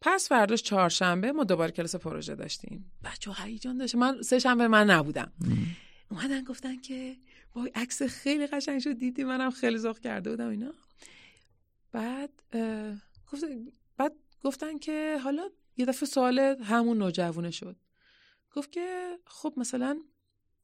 [0.00, 2.92] پس فرداش چهارشنبه ما دوباره کلاس پروژه داشتیم.
[3.04, 3.94] بچه هیجان داشت.
[3.94, 5.32] من سه شنبه من نبودم.
[6.10, 7.16] اومدن گفتن که
[7.54, 8.92] وای عکس خیلی قشنگ شد.
[8.92, 10.72] دیدی منم خیلی ذوق کرده بودم اینا.
[11.92, 12.30] بعد
[13.32, 13.44] گفت
[13.96, 14.12] بعد
[14.44, 17.76] گفتن که حالا یه دفعه سوال همون نوجوانه شد.
[18.54, 19.98] گفت که خب مثلا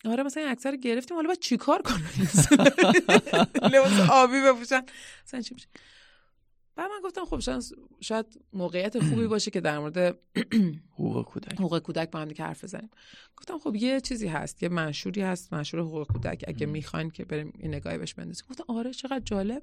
[0.05, 1.17] آره مثلا این اکثر گرفتیم.
[1.17, 2.09] حالا باید چیکار کنیم؟
[3.73, 4.83] لباس آبی بپوشن.
[5.27, 5.67] مثلا چی میشه؟
[6.77, 7.63] بعد من گفتم خب شاید,
[8.01, 10.19] شاید موقعیت خوبی باشه که در مورد
[10.95, 11.53] حقوق کودک.
[11.53, 12.91] حقوق کودک با هم دیگه حرف بزنیم.
[13.37, 16.45] گفتم خب یه چیزی هست یه منشوری هست منشور حقوق کودک.
[16.49, 18.47] اگه می‌خواین که بریم این نگاهی بهش بندازیم.
[18.51, 19.63] گفتم آره چقدر جالب.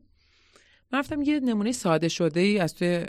[0.92, 3.06] من رفتم یه نمونه ساده شده ای از توی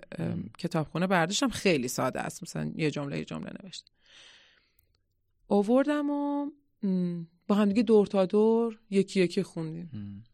[0.58, 1.48] کتابخونه برداشتم.
[1.48, 2.42] خیلی ساده است.
[2.42, 3.92] مثلا یه جمله یه جمله نوشت
[5.48, 6.50] آوردم و
[7.46, 10.24] با هم دیگه دور تا دور یکی یکی خوندیم.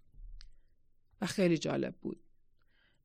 [1.20, 2.20] و خیلی جالب بود.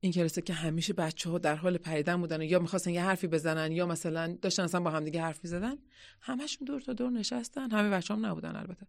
[0.03, 3.27] این کلاسه که همیشه بچه ها در حال پریدن بودن و یا می‌خواستن یه حرفی
[3.27, 5.77] بزنن یا مثلا داشتن اصلا با هم دیگه حرف زدن
[6.21, 7.71] همشون دور تا دور نشستن.
[7.71, 8.87] همه بچه هم نبودن البته.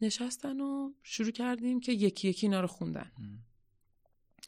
[0.00, 3.10] نشستن و شروع کردیم که یکی یکی اینا رو خوندن.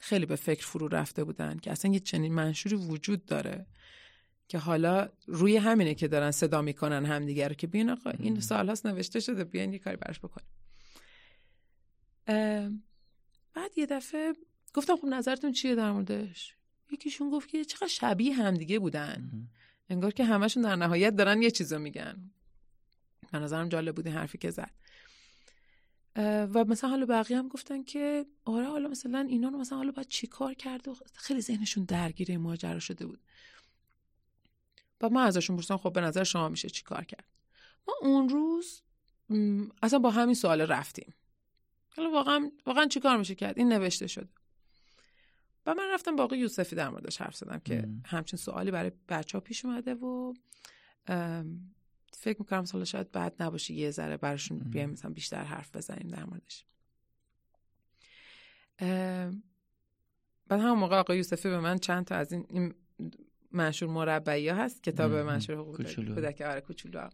[0.01, 3.67] خیلی به فکر فرو رفته بودن که اصلا یه چنین منشوری وجود داره
[4.49, 8.69] که حالا روی همینه که دارن صدا می‌کنن همدیگه رو که بیان آقا این سال
[8.69, 10.49] هاست نوشته شده بیان یه کاری براش بکنیم.
[13.55, 14.33] بعد یه دفعه
[14.75, 16.57] گفتم خب نظرتون چیه در موردش؟
[16.91, 19.49] یکیشون گفت که چقدر شبیه همدیگه بودن.
[19.89, 22.31] انگار که همشون در نهایت دارن یه چیزو میگن.
[23.33, 24.71] به نظرم جالب بود این حرفی که زد.
[26.17, 30.09] و مثلا حالا بقیه هم گفتن که آره حالا مثلا اینا رو مثلا حالا باید
[30.09, 33.21] چی کار کرد و خیلی ذهنشون درگیر ماجرا شده بود.
[35.01, 37.25] و من ازشون پرسیدم خب به نظر شما میشه چی کار کرد؟
[37.89, 38.83] ما اون روز
[39.83, 41.15] اصلا با همین سوال رفتیم.
[41.97, 44.29] حالا واقعا واقعا چی کار میشه کرد؟ این نوشته شده.
[45.67, 49.39] و من رفتم با آقای یوسفی در موردش حرف زدم که همچین سوالی برای بچه
[49.39, 50.35] ها پیش اومده و
[52.13, 56.25] فکر می‌کنم سالا شاید بعد نباشه یه ذره براشون بیایم مثلا بیشتر حرف بزنیم در
[56.25, 56.65] موردش.
[60.49, 62.75] بعد همون موقع آقای یوسفی به من چند تا از این, این
[63.51, 67.09] منشور مربعی ها هست کتاب منشور حقوق کودک آره کوچولو.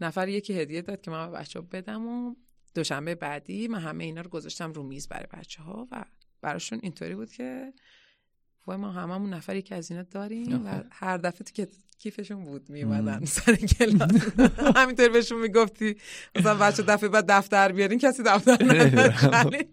[0.00, 2.34] نفر یکی هدیه داد که من به بچه ها بدم و
[2.74, 6.04] دوشنبه بعدی من همه اینا رو گذاشتم رو میز برای بچه ها و
[6.40, 7.72] براشون اینطوری بود که
[8.66, 12.70] وای ما هممون نفری که از اینا داریم و هر دفعه تو که کیفشون بود
[12.70, 14.10] میومدن سر کلاس.
[14.76, 15.96] همینطور بهشون می‌گفتی
[16.36, 19.64] مثلا بچه دفعه بعد دفتر بیارین کسی دفتر نداره.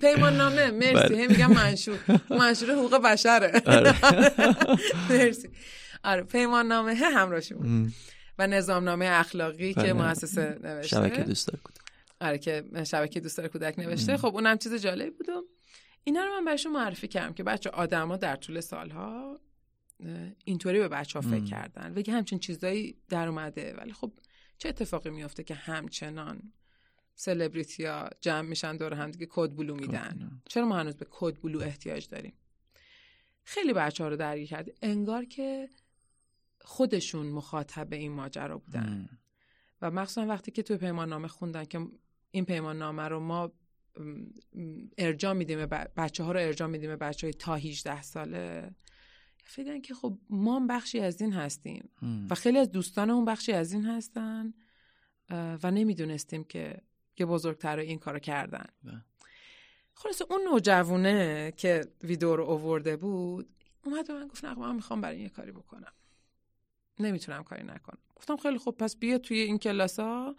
[0.00, 1.14] پیمان نامه مرسی.
[1.14, 1.98] هی میگم منشور.
[2.30, 3.62] منشور حقوق بشره.
[5.10, 5.48] مرسی.
[6.04, 7.92] آره پیمان نامه همراهشون
[8.38, 10.96] و نظام نامه اخلاقی که مؤسسه نوشته.
[10.96, 11.75] شبکه دوست داره کودک
[12.20, 14.16] آره که شبکه دوست داره کودک نوشته.
[14.16, 15.42] خب اونم چیز جالبی بود و
[16.04, 19.40] اینا رو من بهشون معرفی کردم که بچه آدما در طول سالها
[20.44, 21.94] اینطوری به بچه ها فکر کردن.
[21.98, 23.74] و همچین چیزایی در اومده.
[23.74, 24.12] ولی خب
[24.58, 26.52] چه اتفاقی میفته که همچنان
[27.14, 31.40] سلبریتی ها جمع میشن دور هم دیگه کد بلو میدن؟ چرا ما هنوز به کد
[31.40, 32.32] بلو احتیاج داریم؟
[33.44, 35.68] خیلی بچه ها رو درگیر کرده انگار که
[36.60, 39.08] خودشون مخاطب این ماجرا بودن.
[39.82, 41.86] و مخصوصا وقتی که توی پیمان نامه خوندن که
[42.36, 43.52] این پیمان نامه رو ما
[44.98, 48.74] ارجا میدیم بچه ها رو ارجا میدیم به بچه های تا 18 ساله.
[49.44, 51.90] فکر که خب ما بخشی از این هستیم
[52.30, 54.54] و خیلی از دوستان اون بخشی از این هستن
[55.30, 56.82] و نمی‌دونستیم که
[57.14, 58.66] که بزرگتر این کارو کردن.
[59.94, 63.48] خلاصه اون نوجوونه که ویدیو رو اوورده بود
[63.84, 65.92] اومد به من گفت نه من می‌خوام برای یه کاری بکنم.
[66.98, 67.98] نمی‌تونم کاری نکنم.
[68.16, 70.36] گفتم خیلی خوب پس بیا توی این کلاس ها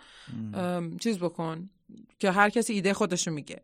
[1.00, 1.70] چیز بکن.
[2.20, 3.62] که هر کسی ایده خودشو میگه.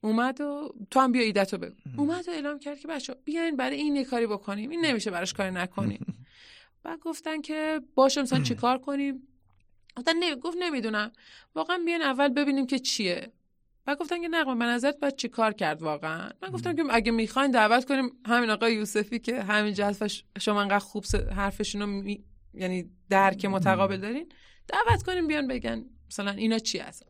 [0.00, 3.56] اومد و تو هم بیا ایده تو بگو اومد و اعلام کرد که بچه بیاین
[3.56, 6.26] برای این یه کاری بکنیم این نمیشه براش کاری نکنیم.
[6.82, 9.28] بعد گفتن که باشه مثلا چیکار کنیم؟
[9.96, 11.12] گفتن گفت نمی‌دونم.
[11.54, 13.32] واقعا بیاین اول ببینیم که چیه.
[13.86, 17.12] و گفتن که نقمه به نظرت باید چی کار کرد واقعا؟ من گفتم که اگه
[17.12, 20.08] می‌خواین دعوت کنیم همین آقای یوسفی که همین جلسه
[20.40, 21.04] شما انقدر خوب
[21.36, 22.24] حرفشون رو می...
[22.54, 24.32] یعنی درک متقابل دارین
[24.68, 25.84] دعوت کنیم بیان بگن.
[26.08, 27.06] مثلا اینا چی هست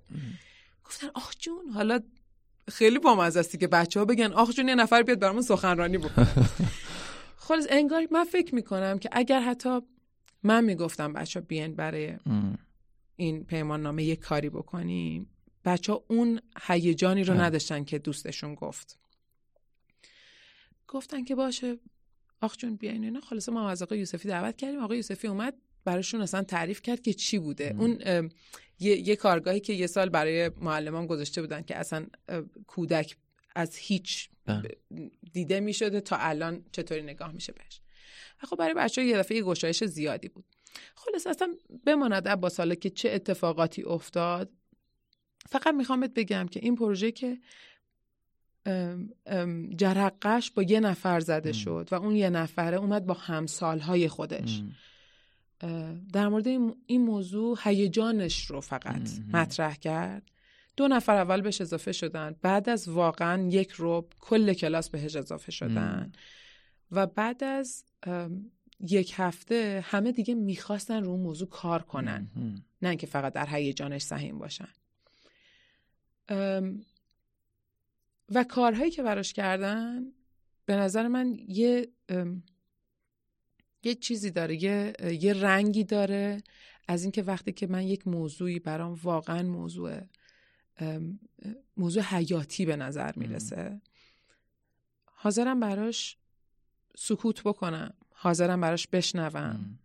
[0.84, 2.00] گفتن آخ جون حالا
[2.68, 6.28] خیلی بامزه استی که بچه ها بگن آخ جون یه نفر بیاد برامون سخنرانی بکنه.
[7.46, 9.80] خلاص انگار من فکر می‌کنم که اگر حتی
[10.42, 12.16] من می‌گفتم بچه ها بیان برای
[13.16, 15.30] این پیمان نامه یه کاری بکنیم
[15.64, 18.98] بچه ها اون هیجانی رو نداشتن که دوستشون گفت.
[20.88, 21.78] گفتن که باشه
[22.40, 23.20] آخ جون بیاین اینا.
[23.20, 24.80] خلاصه ما از آقای یوسفی دعوت کردیم.
[24.80, 25.54] آقای یوسفی اومد
[25.84, 27.74] براشون اصلا تعریف کرد که چی بوده.
[27.78, 27.98] اون
[28.80, 32.06] یه،, یه کارگاهی که یه سال برای معلمان گذاشته بودن که اصلا
[32.66, 33.16] کودک
[33.54, 34.28] از هیچ
[35.32, 37.80] دیده می شده تا الان چطوری نگاه میشه بهش.
[38.42, 40.44] و خب برای بچه یه دفعه یه گشایش زیادی بود.
[40.94, 44.50] خلاص اصلا بماند با ساله که چه اتفاقاتی افتاد.
[45.48, 47.38] فقط می‌خوام بگم که این پروژه که
[49.76, 54.62] جرقش با یه نفر زده شد و اون یه نفره اومد با همسالهای خودش.
[56.12, 56.46] در مورد
[56.86, 60.30] این موضوع هیجانش رو فقط مطرح کرد.
[60.76, 62.36] دو نفر اول بهش اضافه شدن.
[62.42, 66.12] بعد از واقعا یک رو کل کلاس بهش اضافه شدن.
[66.92, 67.84] و بعد از
[68.80, 72.28] یک هفته همه دیگه می‌خواستن رو اون موضوع کار کنن.
[72.82, 74.68] نه اینکه فقط در هیجانش سهیم باشن.
[78.28, 80.02] و کارهایی که براش کردن
[80.66, 81.88] به نظر من یه
[83.82, 86.42] یه چیزی داره یه, یه رنگی داره
[86.88, 90.00] از اینکه وقتی که من یک موضوعی برام واقعا موضوع
[91.76, 93.80] موضوع حیاتی به نظر می‌رسه
[95.04, 96.16] حاضرم براش
[96.96, 99.78] سکوت بکنم حاضرم براش بشنوم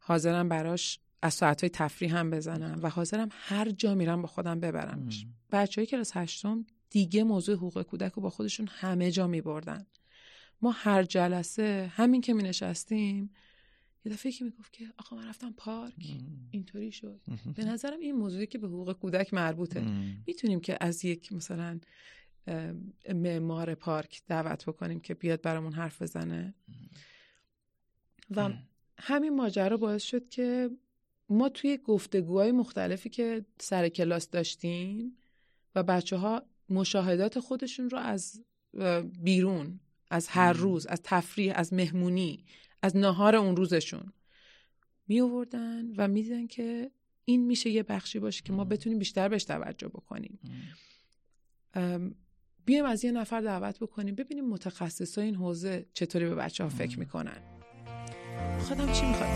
[0.00, 5.26] حاضرم براش از ساعتهای تفریح هم بزنم و حاضرم هر جا میرم با خودم ببرمش.
[5.52, 9.86] بچه های کلاس هشتم دیگه موضوع حقوق کودک رو با خودشون همه جا می بردن.
[10.62, 13.30] ما هر جلسه همین که می نشستیم
[14.04, 15.94] یه دفعه که می‌گفت که آقا من رفتم پارک.
[16.50, 17.20] اینطوری شد.
[17.54, 19.84] به نظرم این موضوعی که به حقوق کودک مربوطه.
[20.26, 21.80] می‌تونیم که از یک مثلا
[23.14, 26.54] معمار پارک دعوت بکنیم که بیاد برامون حرف بزنه.
[28.30, 28.52] و
[28.98, 30.70] همین ماجرا باعث شد که
[31.28, 35.16] ما توی گفتگوهای مختلفی که سر کلاس داشتیم
[35.74, 38.44] و بچه ها مشاهدات خودشون رو از
[39.22, 42.44] بیرون از هر روز از تفریح از مهمونی
[42.82, 44.12] از نهار اون روزشون.
[45.08, 46.90] می آوردن و میدن که
[47.24, 50.38] این میشه یه بخشی باشه که ما بتونیم بیشتر بهش توجه بکنیم.
[52.64, 56.98] بیایم از یه نفر دعوت بکنیم ببینیم متخصص این حوزه چطوری به بچه ها فکر
[56.98, 57.42] می‌کنن.
[58.58, 59.28] خودم چی می‌خواد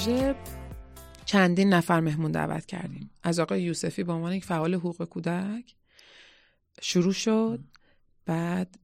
[0.00, 0.34] پروژه
[1.24, 3.10] چندین نفر مهمون دعوت کردیم.
[3.22, 5.74] از آقای یوسفی به عنوان یک فعال حقوق کودک
[6.82, 7.60] شروع شد.
[8.26, 8.78] بعد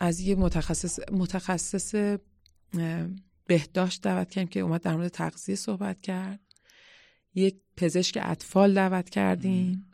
[0.00, 2.16] از یه متخصص متخصص
[3.46, 6.40] بهداشت دعوت کردیم که اومد در مورد تغذیه صحبت کرد.
[7.34, 9.90] یک پزشک اطفال دعوت کردیم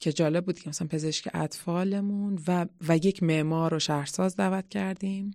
[0.00, 5.30] که جالب بود که مثلا پزشک اطفالمون و, و یک معمار و شهرساز دعوت کردیم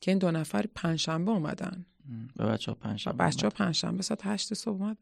[0.00, 1.86] که این دو نفر پنجشنبه اومدن.
[2.36, 5.00] و بچه ها پنجشنبه بچه ها پنجشنبه ساعت هشت صبح اومدن.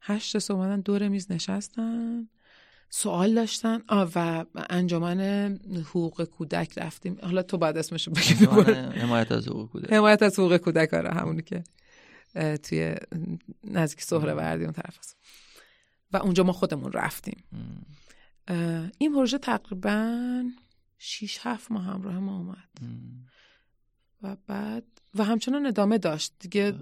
[0.00, 2.28] هشت صبح اومدن دور میز نشستن.
[2.90, 3.82] سوال داشتن.
[3.88, 5.20] آه و انجمن
[5.90, 7.18] حقوق کودک رفتیم.
[7.22, 8.34] حالا تو بعد اسمشو بگی.
[9.00, 9.92] حمایت از حقوق کودک.
[9.92, 11.64] حمایت از حقوق کودک آره همونی که
[12.62, 12.94] توی
[13.64, 15.16] نزدیک سهره وردی اون طرف هست.
[16.12, 17.44] و اونجا ما خودمون رفتیم.
[18.98, 20.44] این پروژه تقریبا
[20.98, 22.68] 6 7 ماه همراه ما اومد.
[24.26, 24.84] و بعد
[25.14, 26.32] و همچنان ادامه داشت.
[26.38, 26.74] دیگه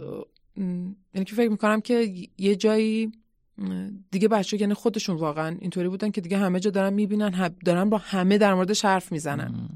[1.14, 3.12] یعنی که فکر می‌کنم که یه جایی
[4.10, 7.98] دیگه بچه یعنی خودشون واقعا اینطوری بودن که دیگه همه جا دارن می‌بینن دارن با
[7.98, 9.68] همه در موردش حرف می‌زنن.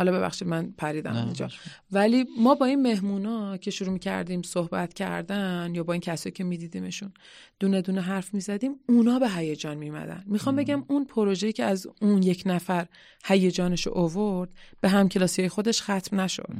[0.00, 1.48] حالا ببخشید من پریدم اینجا.
[1.92, 6.44] ولی ما با این مهمونا که شروع می‌کردیم صحبت کردن یا با این کسایی که
[6.44, 7.12] میدیدیمشون
[7.58, 10.24] دونه دونه حرف می‌زدیم اونا به هیجان میمدن.
[10.26, 12.86] می‌خوام بگم اون پروژه که از اون یک نفر
[13.24, 16.54] هیجانش اوورد به هم کلاسی خودش ختم نشد.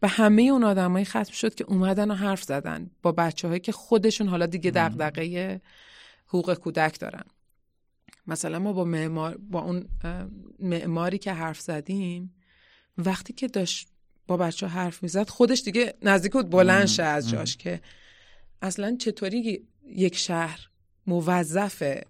[0.00, 3.72] به همه اون آدمایی ختم شد که اومدن و حرف زدن با بچه هایی که
[3.72, 5.60] خودشون حالا دیگه دغدغه
[6.26, 7.24] حقوق کودک دارن.
[8.28, 9.88] مثلا ما با معمار با اون
[10.58, 12.34] معماری که حرف زدیم
[12.98, 13.88] وقتی که داشت
[14.26, 17.80] با بچه حرف می‌زد خودش دیگه نزدیک بود بلند شه از جاش که
[18.62, 20.68] اصلا چطوری یک شهر
[21.06, 22.02] موظف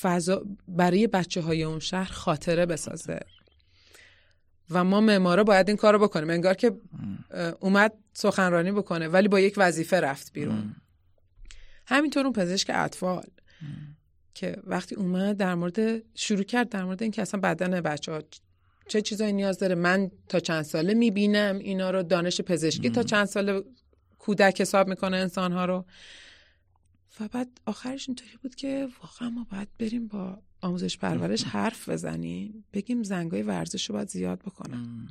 [0.00, 3.20] فضا برای بچه های اون شهر خاطره بسازه؟
[4.70, 6.30] و ما معمارا باید این کارو بکنیم.
[6.30, 6.72] انگار که
[7.60, 10.76] اومد سخنرانی بکنه ولی با یک وظیفه رفت بیرون.
[11.86, 13.26] همینطور اون پزشک اطفال.
[14.36, 18.22] که وقتی اومد در مورد شروع کرد در مورد اینکه اصلا بدن بچه ها
[18.88, 19.74] چه چیزایی نیاز داره.
[19.74, 23.62] من تا چند ساله می‌بینم اینا رو دانش پزشکی تا چند ساله
[24.18, 25.84] کودک حساب می‌کنه انسان ها رو.
[27.20, 32.64] و بعد آخرش اینطوری بود که واقعا ما باید بریم با آموزش پرورش حرف بزنیم
[32.72, 35.08] بگیم زنگای ورزش رو باید زیاد بکنن.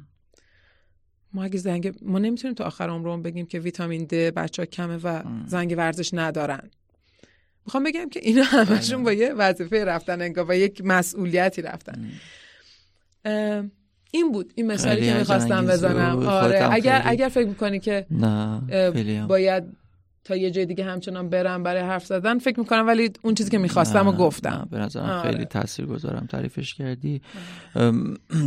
[1.33, 4.97] ما اگه زنگ ما نمی‌تونیم تا آخر عمرمون بگیم که ویتامین د بچه ها کمه
[4.97, 6.69] و زنگ ورزش ندارن.
[7.65, 12.11] می‌خوام بگم که اینا همشون با یه وظیفه رفتن انگار و یک مسئولیتی رفتن.
[14.11, 16.27] این بود این مثالی که می‌خواستم بزنم.
[16.27, 19.63] آره اگر اگر فکر می‌کنی که نه باید
[20.25, 22.39] تا یه جای دیگه همچنان برم برای حرف زدن.
[22.39, 24.67] فکر می‌کنم ولی اون چیزی که می‌خواستم و گفتم.
[24.71, 25.31] به نظرم آره.
[25.31, 27.21] خیلی تاثیر گذارم تعریفش کردی.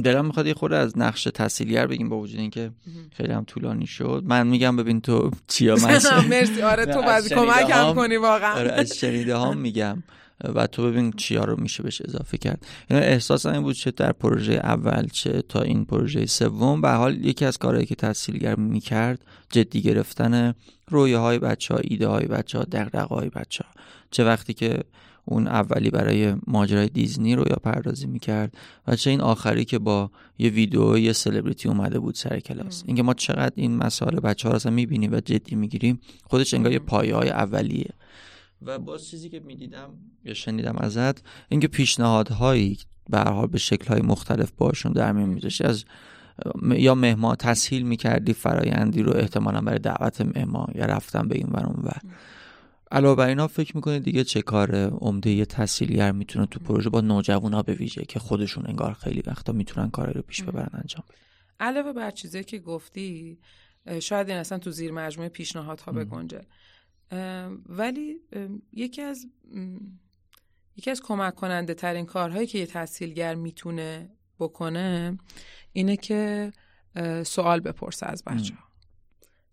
[0.05, 2.71] دلم می‌خواد یه خورده از نقش تحصیلگر بگیم با وجود اینکه
[3.17, 4.23] خیلی هم طولانی شد.
[4.27, 6.63] من میگم ببین تو چیا من مرسی.
[6.63, 8.55] آره تو کمک هم کنی واقعا.
[8.55, 10.03] آره از شنیده ها میگم.
[10.45, 12.67] و تو ببین چیا رو میشه بهش اضافه کرد.
[12.91, 16.81] یعنی احساس این بود چه در پروژه اول چه تا این پروژه سوم.
[16.81, 20.55] به حال یکی از کارهایی که تحصیلگر می‌کرد جدی گرفتن
[20.89, 23.71] رویه های بچه ها ایده های بچه ها دقدقه های بچه ها
[24.11, 24.79] چه وقتی که
[25.25, 28.55] اون اولی برای ماجرای دیزنی رو یا پردازی می‌کرد
[28.87, 32.83] و چه این آخری که با یه ویدیو یه سلبریتی اومده بود سر کلاس.
[32.87, 36.79] اینکه ما چقدر این مسائل بچه ها رو می‌بینیم و جدی می‌گیریم خودش انگار یه
[36.79, 37.91] پایه های اولیه.
[38.63, 39.91] و باز چیزی که می‌دیدم
[40.25, 42.79] یا شنیدم ازت اینکه پیشنهادهایی
[43.11, 45.65] به حال به شکلهای مختلف باشون در میون میذاشتی.
[45.65, 45.85] از
[46.77, 51.67] یا مهمان تسهیل می‌کردی فرایندی رو احتمالا برای دعوت مهمان یا رفتن به این ور
[51.67, 51.91] و
[52.91, 57.01] علاوه بر اینا فکر می‌کنید دیگه چه کار عمده یه تحصیلگر می‌تونه تو پروژه با
[57.01, 61.05] نوجوانا به ویژه که خودشون انگار خیلی وقتا می‌تونن کاری رو پیش ببرن انجام
[61.61, 63.39] علاوه بر چیزی که گفتی
[64.03, 66.41] شاید این اصلا تو زیر مجموعه پیشنهادها بگنجه.
[67.67, 68.21] ولی
[68.73, 69.27] یکی از
[70.77, 75.19] یکی از کمک کننده ترین کارهایی که یه تحصیلگر می‌تونه بکنه
[75.73, 76.53] اینه که
[77.25, 78.69] سوال بپرسه از بچه ها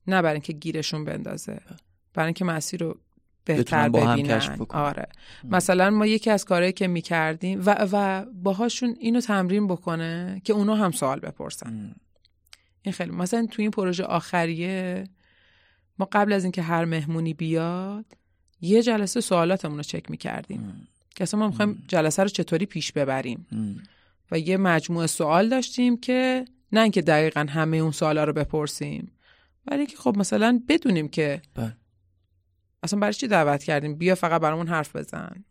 [0.07, 1.61] نه برای اینکه گیرشون بندازه
[2.13, 2.99] برای اینکه مسیر رو
[3.45, 4.57] بهتر ببینن.
[4.69, 5.07] آره.
[5.43, 10.75] مثلا ما یکی از کارهایی که می‌کردیم و, و باهاشون اینو تمرین بکنه که اونا
[10.75, 11.95] هم سوال بپرسن.
[12.81, 15.03] این خیلی مثلا تو این پروژه آخریه
[15.99, 18.05] ما قبل از اینکه هر مهمونی بیاد
[18.61, 20.87] یه جلسه سوالاتمون رو چک می‌کردیم.
[21.15, 23.47] که اصلا ما می‌خوایم جلسه رو چطوری پیش ببریم؟
[24.31, 29.11] و یه مجموعه سوال داشتیم که نه اینکه دقیقا همه اون سوالا رو بپرسیم
[29.67, 31.77] ولی که خب مثلا بدونیم که بله.
[32.83, 35.43] اصلا برای چی دعوت کردیم؟ بیا فقط برامون حرف بزن.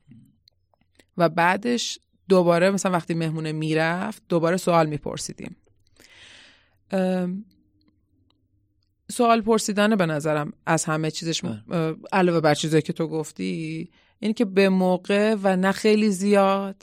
[1.17, 5.57] و بعدش دوباره مثلا وقتی مهمونه می‌رفت دوباره سوال میپرسیدیم.
[9.11, 11.97] سوال پرسیدن به نظرم از همه چیزش بله.
[12.13, 16.83] علاوه بر چیزایی که تو گفتی اینی که به موقع و نه خیلی زیاد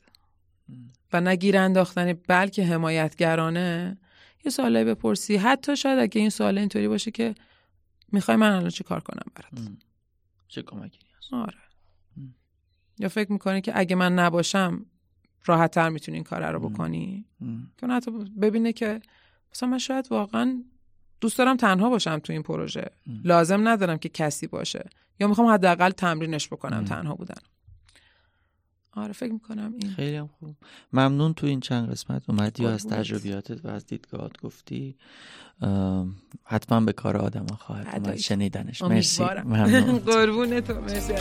[1.13, 3.97] و نه گیر انداختنی بلکه حمایتگرانه
[4.45, 5.35] یه سوالی بپرسی.
[5.35, 7.35] حتی شاید اگه این سوال اینطوری باشه که
[8.11, 9.67] می‌خوای من الان چی کار کنم برات؟
[10.47, 10.99] چه کمکی
[11.31, 11.57] آره.
[12.99, 14.85] یا فکر می‌کنی که اگه من نباشم
[15.45, 17.25] راحت تر می‌تونی این کار رو بکنی؟
[17.77, 18.11] که حتی
[18.41, 19.01] ببینه که
[19.53, 20.63] مثلا من شاید واقعا
[21.21, 22.91] دوست دارم تنها باشم تو این پروژه.
[23.23, 24.89] لازم ندارم که کسی باشه.
[25.19, 27.41] یا می‌خوام حداقل تمرینش بکنم تنها بودن.
[28.93, 29.91] آره فکر می‌کنم این.
[29.91, 30.55] خیلی هم خوب.
[30.93, 34.95] ممنون تو این چند قسمت اومدی و از تجربیاتت و از دیدگاهات گفتی.
[36.43, 38.15] حتما به کار آدم ها خواهد اومد.
[38.15, 38.81] شنیدنش.
[38.81, 39.23] مرسی.
[39.23, 39.99] ممنون.
[40.11, 40.81] قربون تو.
[40.81, 41.13] مرسی